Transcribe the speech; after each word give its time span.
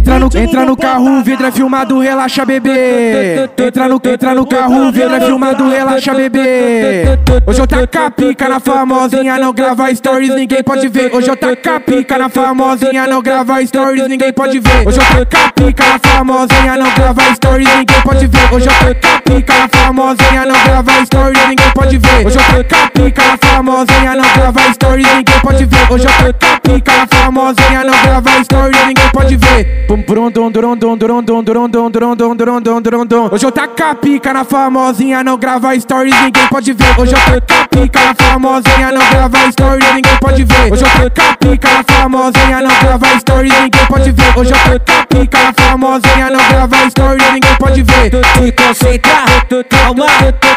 Entra 0.00 0.18
no, 0.18 0.30
entra 0.34 0.64
no 0.64 0.76
carro, 0.78 1.22
vidro 1.22 1.46
é 1.46 1.50
filmado, 1.50 1.98
relaxa 1.98 2.42
bebê. 2.46 3.50
Entra 3.66 3.86
no, 3.86 4.00
entra 4.02 4.34
no 4.34 4.46
carro, 4.46 4.90
vidro 4.90 5.14
é 5.14 5.20
filmado, 5.20 5.68
relaxa 5.68 6.14
bebê. 6.14 7.19
Hoje 7.50 7.62
eu 7.62 7.66
taca 7.66 8.08
pica 8.12 8.48
na 8.48 8.60
famosinha, 8.60 9.36
não 9.36 9.52
grava 9.52 9.92
stories, 9.92 10.32
ninguém 10.32 10.62
pode 10.62 10.86
ver. 10.86 11.12
Hoje 11.12 11.28
eu 11.28 11.36
taca 11.36 11.80
pica 11.80 12.16
na 12.16 12.28
famosinha, 12.28 13.08
não 13.08 13.20
grava 13.20 13.66
stories, 13.66 14.06
ninguém 14.06 14.32
pode 14.32 14.60
ver. 14.60 14.86
Hoje 14.86 15.00
eu 15.00 15.26
taca 15.26 15.52
pica 15.52 15.84
na 15.84 15.98
famosinha, 15.98 16.76
não 16.76 16.94
grava 16.94 17.34
stories, 17.34 17.68
ninguém 17.74 18.02
pode 18.04 18.26
ver. 18.28 18.54
Hoje 18.54 18.68
eu 18.68 18.94
taca 18.94 19.16
a 19.16 19.20
pica 19.20 19.58
na 19.58 19.68
famosinha, 19.68 20.46
não 20.46 20.62
grava 20.62 21.04
stories, 21.04 21.48
ninguém 21.48 21.70
pode 21.74 21.98
ver. 21.98 22.24
Hoje 22.24 22.38
eu 22.38 22.44
taca 22.62 22.84
a 22.84 22.90
pica 22.90 23.22
na 23.24 23.36
famosinha, 23.36 24.14
não 24.14 24.32
grava 24.32 24.72
stories, 24.72 25.06
ninguém 25.08 25.40
pode 25.42 25.64
ver. 25.64 25.92
Hoje 25.92 26.06
eu 26.06 26.32
taca 26.32 26.54
a 26.54 26.60
pica 26.60 26.92
na 26.96 27.06
famosinha, 27.08 27.84
não 27.84 28.02
grava 28.02 28.44
stories, 28.44 28.86
ninguém 28.86 29.10
pode 29.12 29.36
ver. 29.36 29.86
Pum 29.88 30.02
pum 30.02 30.30
dum 30.30 30.50
dum 30.52 30.76
dum 30.76 30.76
dum 30.76 30.96
dum 30.96 31.22
dum 31.22 31.42
dum 31.42 31.90
dum 31.90 31.90
dum 31.90 32.36
dum 32.36 32.60
dum 32.60 32.80
dum 32.80 33.06
dum. 33.06 33.28
Hoje 33.32 33.44
eu 33.44 33.50
taca 33.50 33.90
a 33.90 33.94
pica 33.96 34.32
na 34.32 34.44
famosinha, 34.44 35.24
não 35.24 35.36
grava 35.36 35.76
stories, 35.80 36.14
ninguém 36.22 36.46
pode 36.46 36.72
ver. 36.72 36.94
Hoje 36.96 37.12
eu 37.12 37.39
pica 37.40 38.00
na 38.04 38.14
famosinha, 38.14 38.92
não 38.92 39.10
grava 39.10 39.52
stories, 39.52 39.94
ninguém 39.94 40.16
pode 40.20 40.44
ver. 40.44 40.72
Hoje 40.72 40.84
eu 40.84 41.10
taca 41.10 41.30
a 41.30 41.36
pica 41.36 41.68
na 41.68 41.84
famosinha, 41.84 42.60
não 42.60 42.78
grava 42.80 43.18
stories, 43.18 43.52
ninguém 43.52 43.86
pode 43.86 44.12
ver. 44.12 44.38
Hoje 44.38 44.52
eu 44.52 44.80
taca 44.80 45.00
a 45.00 45.06
pica 45.06 45.38
na 45.38 45.52
famosinha, 45.52 46.30
não 46.30 46.48
grava 46.48 46.90
stories, 46.90 47.32
ninguém 47.32 47.56
pode 47.56 47.82
ver. 47.82 48.10
Se 48.10 48.52
concentra, 48.52 49.64
calma, 49.68 50.06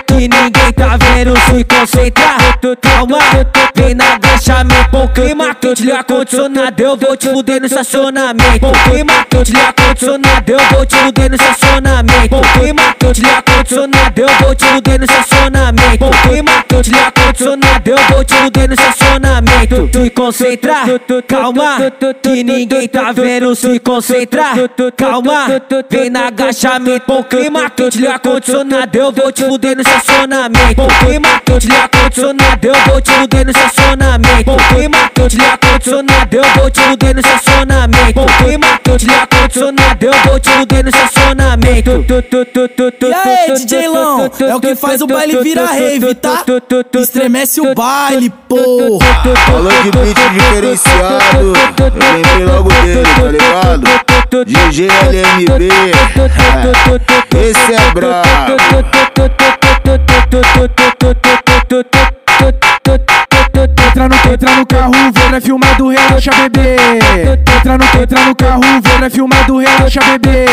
que 0.08 0.16
ninguém 0.16 0.74
tá 0.76 0.98
vendo. 0.98 1.34
Se 1.38 1.64
concentra, 1.64 2.77
calma, 2.82 3.20
vem 3.76 3.94
na 3.94 4.16
agachamento. 4.16 4.90
Bom 4.91 5.08
clima 5.08 5.55
quente, 5.55 5.84
liga 5.84 6.04
condicionado, 6.04 6.82
eu 6.82 6.98
vou 6.98 7.18
te 7.18 7.30
fuder 7.30 7.60
no 7.60 7.66
estacionamento. 7.66 8.60
Bom 8.60 8.72
clima 8.72 9.26
quente, 9.30 9.52
liga 9.52 9.74
condicionado, 9.74 10.52
eu 10.52 10.60
vou 10.72 10.86
te 10.86 10.96
fuder 10.98 11.30
no 11.30 11.36
estacionamento. 11.36 12.30
Bom 12.30 12.41
clima 12.54 12.96
quente, 13.00 13.22
liga 13.22 13.41
condicionado, 13.41 14.22
eu 14.22 14.27
vou 14.41 14.55
te 14.55 14.66
fuder 14.66 15.00
no 15.00 15.05
estacionamento. 15.05 15.82
Bom 15.99 16.12
clima 16.27 16.63
quente, 16.68 16.90
liga 16.90 17.12
condicionado, 17.12 17.90
eu 17.90 17.98
vou 18.10 18.24
te 18.24 18.34
fuder 18.36 18.68
no 18.68 18.74
estacionamento. 18.74 19.90
Se 19.94 20.10
concentra, 20.10 20.76
calma, 21.27 21.77
que 22.22 22.44
ninguém 22.44 22.88
tá 22.88 23.12
vendo. 23.12 23.55
Se 23.55 23.80
concentra, 23.80 24.44
calma, 24.98 25.48
vem 25.90 26.10
na 26.10 26.27
agachamento. 26.27 27.05
Bom 27.08 27.24
clima 27.24 27.70
quente, 27.70 28.00
liga 28.00 28.20
condicionado, 28.20 28.98
eu 28.98 29.12
vou 29.12 29.32
te 29.32 29.44
fuder 29.44 29.76
no 29.76 29.82
estacionamento. 29.82 30.76
Bom 30.76 30.88
clima 30.88 31.41
quente, 31.46 31.68
liga 31.68 31.90
condicionado, 31.90 32.68
eu 32.68 32.76
vou 32.88 33.02
te 33.02 33.12
fuder 33.12 33.46
no 33.46 33.52
estacionamento. 33.52 34.44
Bom 34.46 34.57
clima 34.57 35.10
quente, 35.13 35.35
liga 35.38 35.57
condicionado, 35.57 36.35
eu 36.35 36.44
vou 36.55 36.70
te 36.70 36.82
fuder 36.82 37.13
no 37.13 37.20
estacionamento. 37.20 38.13
Bom 38.13 38.26
clima 38.26 38.80
quente, 38.84 39.05
liga 39.05 39.28
condicionado, 39.28 40.05
eu 40.05 40.13
vou 40.26 40.40
te 40.40 40.50
fuder 40.50 40.84
no 40.84 40.90
estacionamento. 40.90 42.05
E 43.04 43.13
aí, 43.13 43.54
DJ 43.54 43.88
Lão, 43.88 44.32
é 44.40 44.55
o 44.55 44.60
que 44.60 44.76
faz 44.76 45.02
o 45.02 45.07
baile 45.07 45.38
virar 45.41 45.74
rave, 45.84 46.15
tá? 46.15 46.43
Estremece 46.99 47.62
o 47.62 47.73
baile, 47.73 48.31
porra. 48.48 49.05
Falou 49.45 49.71
de 49.84 49.91
beat 49.91 50.17
diferenciado, 50.34 51.21
eu 51.39 52.13
lembrei 52.15 52.45
logo 52.45 52.70
dele, 52.70 53.03
tá 53.15 53.31
ligado? 53.31 53.84
DJ 54.45 54.87
LMB, 54.87 55.70
esse 57.37 57.73
é 57.73 57.91
brabo. 57.93 59.13
Entra 64.44 64.58
no, 64.58 64.66
carro, 64.66 64.91
vidro 64.91 65.36
é 65.38 65.40
filmado, 65.40 65.88
relaxa 65.88 66.31
bebê. 66.31 66.75
Entra 67.58 67.78
no, 67.78 68.02
entra 68.02 68.25
no 68.25 68.36
carro, 68.36 68.62
vidro 68.84 69.06
é 69.06 69.09
filmado, 69.09 69.58
relaxa 69.58 70.02
bebê. 70.02 70.46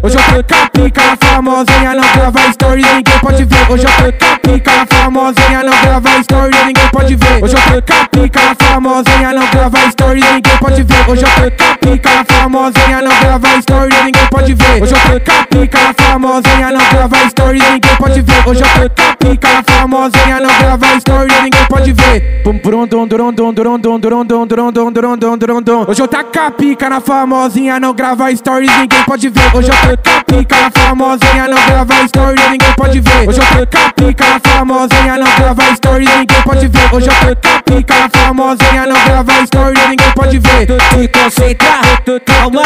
Hoje 0.00 0.16
eu 0.16 0.42
taca 0.44 0.62
a 0.62 0.70
pica 0.70 1.02
na 1.02 1.16
famosinha, 1.16 1.94
não 1.94 2.12
grava 2.12 2.52
stories, 2.52 2.86
ninguém 2.86 3.18
pode 3.18 3.44
ver. 3.44 3.68
Hoje 3.68 3.84
eu 3.84 4.12
taca 4.12 4.34
a 4.34 4.38
pica 4.38 4.76
na 4.76 4.86
famosinha, 5.00 5.62
não 5.62 5.80
grava 5.80 6.22
stories, 6.22 6.66
ninguém 6.66 6.88
pode 6.92 7.16
ver. 7.16 7.42
Hoje 7.42 7.54
eu 7.54 7.82
taca 7.82 8.02
a 8.02 8.08
pica 8.08 8.40
na 8.40 8.54
famosinha, 8.54 9.32
não 9.32 9.46
grava 9.50 9.90
stories, 9.90 10.24
ninguém 10.24 10.58
pode 10.58 10.82
ver. 10.82 11.10
Hoje 11.10 11.24
eu 11.24 11.50
taca 11.50 11.72
a 11.72 11.76
pica 11.78 12.10
na 12.14 12.24
famosinha, 12.24 13.02
não 13.02 13.20
grava 13.20 13.62
stories, 13.62 14.04
ninguém 14.04 14.26
pode 14.30 14.54
ver. 14.54 14.82
Hoje 14.82 14.94
eu 14.94 15.20
taca 15.20 15.40
a 15.40 15.46
pica 15.46 15.78
na 15.78 15.94
famosinha, 15.94 16.70
não 16.70 16.88
grava 16.90 17.28
stories, 17.30 17.62
ninguém 17.62 17.96
pode 17.96 18.20
ver. 18.20 18.48
Hoje 18.48 18.62
eu 18.62 18.90
taca 18.90 19.10
a 19.10 19.16
pica 19.16 19.48
na 19.48 19.62
famosinha, 19.62 20.40
não 20.40 20.58
grava 20.58 21.00
stories, 21.00 21.42
ninguém 21.42 21.64
pode 21.66 21.92
ver. 21.92 22.42
Pum 22.44 22.58
pum 22.58 22.86
dum 22.86 23.06
dum 23.06 23.32
dum 23.32 23.52
dum 23.52 23.78
dum 23.78 23.98
dum 23.98 24.24
dum 24.24 24.46
dum 24.46 24.46
dum 24.46 24.92
dum 24.92 25.16
dum 25.16 25.38
dum 25.38 25.62
dum. 25.62 25.84
Hoje 25.88 26.02
eu 26.02 26.08
taca 26.08 26.46
a 26.46 26.50
pica 26.50 26.90
na 26.90 27.00
famosinha, 27.00 27.80
não 27.80 27.94
grava 27.94 28.34
stories, 28.36 28.70
ninguém 28.76 29.02
pode 29.04 29.28
ver. 29.28 29.56
Hoje 29.56 29.70
eu 29.70 29.96
taca 29.96 30.18
a 30.18 30.24
pica 30.24 30.56
na 30.60 30.70
famosinha, 30.70 31.48
não 31.48 31.66
grava 31.66 32.08
stories, 32.08 32.50
ninguém 32.50 32.72
pode 32.76 33.00
ver. 33.00 33.28
Hoje 33.28 33.40
eu 33.40 33.66
taca 33.66 33.86
a 33.86 33.92
pica 33.92 34.24
na 34.28 34.40
famosinha, 34.40 34.89
não 35.18 35.36
grava 35.36 35.74
stories, 35.76 36.08
ninguém 36.08 36.42
pode 36.42 36.68
ver. 36.68 36.94
Hoje 36.94 37.08
eu 37.08 37.50
a 37.50 37.62
pica 37.62 37.94
na 37.98 38.08
famosinha, 38.08 38.86
não 38.86 39.04
grava 39.04 39.46
stories, 39.46 39.88
ninguém 39.88 40.12
pode 40.14 40.38
ver. 40.38 40.66
Se 40.90 41.08
concentra, 41.08 42.20
calma, 42.24 42.62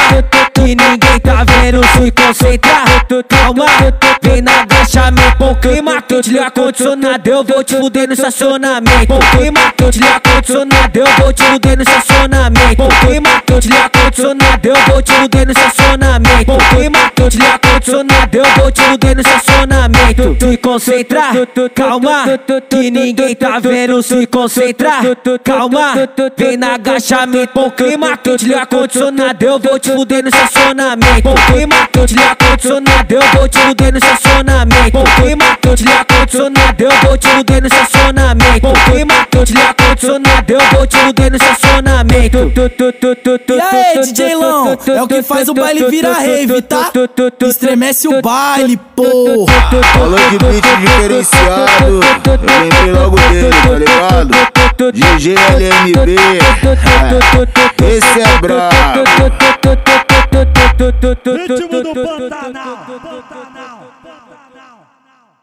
que 0.55 0.63
ninguém 0.63 1.21
tá 1.23 1.45
vendo. 1.45 1.81
Se 1.85 2.11
concentra, 2.11 3.23
calma, 3.29 3.67
vem 4.23 4.43
na 4.43 4.63
agachamento. 4.63 5.39
Bom 5.39 5.55
clima 5.57 6.03
quente, 6.03 6.31
liga 6.31 6.51
condicionado, 6.51 7.29
eu 7.29 7.45
vou 7.45 7.65
te 7.65 7.77
fuder 7.77 8.07
no 8.07 8.15
estacionamento. 8.15 9.07
Bom 9.07 9.19
clima 9.19 9.73
quente, 9.77 9.99
liga 9.99 10.21
condicionado, 10.21 10.99
eu 10.99 11.07
vou 11.19 11.33
te 11.33 11.43
fuder 11.45 11.77
no 11.77 11.83
estacionamento. 11.83 12.77
Bom 12.77 12.89
clima 12.89 13.43
quente, 13.47 13.69
liga 13.69 13.91
condicionado, 13.91 14.69
eu 14.69 14.77
vou 14.87 15.03
te 15.03 15.13
fuder 15.13 15.47
no 15.47 15.53
estacionamento. 15.53 16.45
Bom 16.47 16.59
clima 16.59 17.11
quente, 17.15 17.39
condicionado, 17.39 17.64
eu 18.33 18.45
vou 18.57 18.71
te 18.71 18.83
fuder 18.83 19.15
no 19.15 19.21
estacionamento. 19.21 20.37
Se 20.41 20.57
concentra, 20.59 21.23
calma, 21.75 22.25
que 22.69 22.91
ninguém 22.91 23.35
tá 23.35 23.59
vendo. 23.59 24.03
Se 24.03 24.27
concentra, 24.27 24.91
calma, 25.43 25.95
vem 26.37 26.57
na 26.57 26.75
agachamento. 26.75 27.53
Bom 27.55 27.71
clima 27.71 28.17
quente, 28.17 28.47
liga 28.47 28.67
condicionado, 28.67 29.45
eu 29.45 29.59
vou 29.59 29.79
te 29.79 29.91
fuder 29.93 30.23
no 30.23 30.29
estacionamento. 30.29 31.23
Bom 31.23 31.35
clima 31.47 31.89
quente, 31.93 32.15
liga 32.15 32.37
condicionado, 32.37 33.15
eu 33.15 33.23
vou 33.35 33.49
te 33.49 33.59
fuder 33.59 33.93
no 33.93 33.99
estacionamento. 33.99 34.91
Bom 34.93 35.05
clima 35.17 35.57
quente, 35.61 35.85
liga 35.85 36.05
condicionado, 36.35 36.83
eu 36.83 36.91
vou 37.03 37.17
te 37.17 37.29
fuder 37.29 37.61
no 37.61 37.67
estacionamento. 37.69 38.61
Bom 38.61 38.73
clima 38.73 39.27
quente, 39.31 39.53
liga 39.53 39.75
condicionado, 39.75 40.53
eu 40.53 40.61
vou 40.73 40.87
te 40.87 40.97
fuder 40.97 41.31
no 41.31 41.37
estacionamento. 41.37 42.39
E 43.49 43.61
aí, 43.61 44.01
DJ 44.03 44.35
Lão, 44.35 44.79
é 44.87 45.03
o 45.03 45.09
que 45.09 45.23
faz 45.23 45.49
o 45.49 45.55
baile 45.55 45.89
virar 45.89 46.15
rave, 46.15 46.61
tá? 46.63 46.91
Estremece 47.47 48.09
o 48.09 48.21
baile, 48.21 48.77
porra. 48.97 49.55
Falou 49.93 50.19
de 50.31 50.39
beat 50.39 50.65
diferenciado, 50.81 51.85
eu 51.87 52.39
lembrei 52.43 52.93
logo 52.93 53.17
dele, 53.17 53.51
tá 53.63 53.79
ligado? 53.79 54.93
DJ 54.93 55.35
LMB, 55.35 56.17
esse 57.85 58.21
é 58.21 58.39
brabo. 58.41 59.05
Ritmo 61.25 61.83
do 61.83 61.95
Pantanal. 61.95 62.77
Pantanal. 63.01 64.14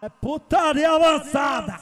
É 0.02 0.10
putaria 0.10 0.92
avançada. 0.92 1.80